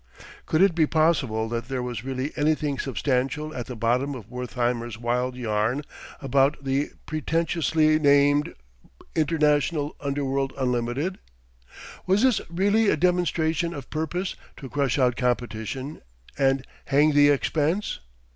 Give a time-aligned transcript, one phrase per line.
[0.47, 4.97] Could it be possible that there was really anything substantial at the bottom of Wertheimer's
[4.97, 5.83] wild yarn
[6.23, 8.55] about the pretentiously named
[9.15, 11.19] "International Underworld Unlimited"?
[12.07, 16.01] Was this really a demonstration of purpose to crush out competition
[16.35, 17.99] "and hang the expense"?